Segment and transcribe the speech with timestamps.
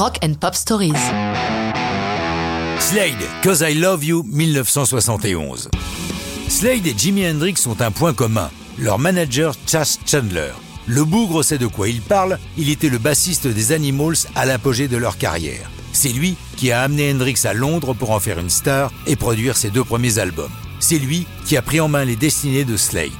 [0.00, 0.94] Rock and Pop Stories.
[2.78, 5.68] Slade, Cause I Love You, 1971.
[6.48, 10.52] Slade et Jimi Hendrix ont un point commun, leur manager Chas Chandler.
[10.86, 14.88] Le bougre sait de quoi il parle, il était le bassiste des Animals à l'apogée
[14.88, 15.70] de leur carrière.
[15.92, 19.58] C'est lui qui a amené Hendrix à Londres pour en faire une star et produire
[19.58, 20.48] ses deux premiers albums.
[20.78, 23.10] C'est lui qui a pris en main les destinées de Slade.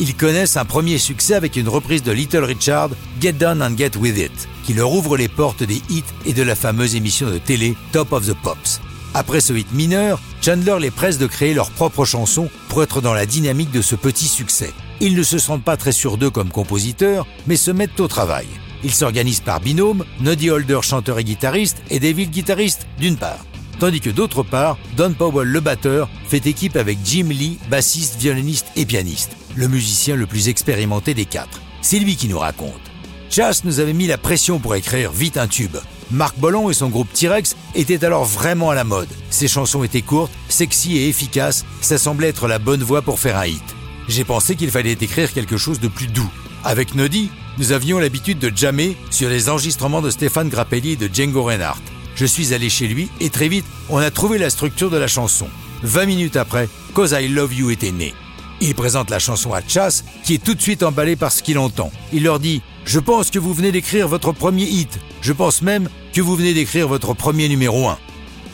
[0.00, 2.90] Ils connaissent un premier succès avec une reprise de Little Richard,
[3.20, 6.42] Get Down and Get With It, qui leur ouvre les portes des hits et de
[6.42, 8.80] la fameuse émission de télé Top of the Pops.
[9.14, 13.14] Après ce hit mineur, Chandler les presse de créer leur propre chanson pour être dans
[13.14, 14.72] la dynamique de ce petit succès.
[15.00, 18.46] Ils ne se sentent pas très sûrs d'eux comme compositeurs, mais se mettent au travail.
[18.84, 23.44] Ils s'organisent par binôme, Noddy Holder chanteur et guitariste et David guitariste d'une part.
[23.78, 28.66] Tandis que d'autre part, Don Powell le batteur fait équipe avec Jim Lee, bassiste, violoniste
[28.74, 31.60] et pianiste, le musicien le plus expérimenté des quatre.
[31.82, 32.85] C'est lui qui nous raconte.
[33.30, 35.76] Chas nous avait mis la pression pour écrire vite un tube.
[36.10, 39.08] Marc Bollon et son groupe T-Rex étaient alors vraiment à la mode.
[39.30, 43.36] Ses chansons étaient courtes, sexy et efficaces, ça semblait être la bonne voie pour faire
[43.36, 43.62] un hit.
[44.08, 46.30] J'ai pensé qu'il fallait écrire quelque chose de plus doux.
[46.64, 51.10] Avec Noddy, nous avions l'habitude de jammer sur les enregistrements de Stéphane Grappelli et de
[51.12, 51.82] Django Reinhardt.
[52.14, 55.08] Je suis allé chez lui et très vite, on a trouvé la structure de la
[55.08, 55.48] chanson.
[55.82, 58.14] 20 minutes après, Cause I Love You était né.
[58.60, 61.58] Il présente la chanson à Chas, qui est tout de suite emballé par ce qu'il
[61.58, 61.90] entend.
[62.12, 64.98] Il leur dit Je pense que vous venez d'écrire votre premier hit.
[65.20, 67.98] Je pense même que vous venez d'écrire votre premier numéro 1.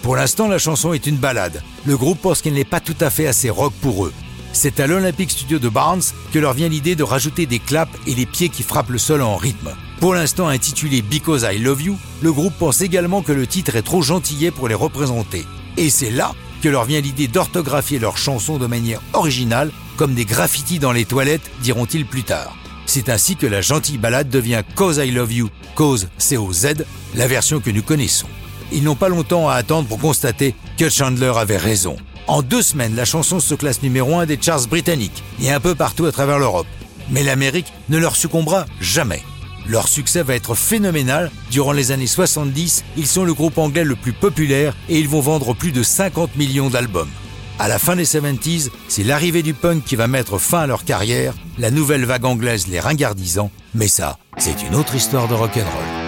[0.03, 1.63] Pour l'instant, la chanson est une balade.
[1.87, 4.13] Le groupe pense qu'elle n'est pas tout à fait assez rock pour eux.
[4.53, 8.15] C'est à l'Olympic Studio de Barnes que leur vient l'idée de rajouter des claps et
[8.15, 9.71] les pieds qui frappent le sol en rythme.
[10.01, 13.83] Pour l'instant intitulé Because I Love You, le groupe pense également que le titre est
[13.83, 15.47] trop gentillet pour les représenter.
[15.77, 19.71] Et c'est là que leur vient l'idée d'orthographier leurs chansons de manière originale,
[20.03, 22.57] comme des graffitis dans les toilettes, diront-ils plus tard.
[22.87, 27.61] C'est ainsi que la gentille balade devient Cause I Love You, Cause C-O-Z, la version
[27.61, 28.27] que nous connaissons.
[28.73, 31.97] Ils n'ont pas longtemps à attendre pour constater que Chandler avait raison.
[32.27, 35.77] En deux semaines, la chanson se classe numéro 1 des charts britanniques et un peu
[35.77, 36.67] partout à travers l'Europe.
[37.11, 39.23] Mais l'Amérique ne leur succombera jamais.
[39.69, 41.31] Leur succès va être phénoménal.
[41.53, 45.21] Durant les années 70, ils sont le groupe anglais le plus populaire et ils vont
[45.21, 47.07] vendre plus de 50 millions d'albums.
[47.59, 50.85] À la fin des 70s, c'est l'arrivée du punk qui va mettre fin à leur
[50.85, 56.02] carrière, la nouvelle vague anglaise les ringardisant, mais ça, c'est une autre histoire de rock'n'roll.